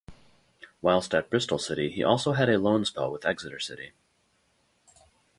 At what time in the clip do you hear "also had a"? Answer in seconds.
2.03-2.57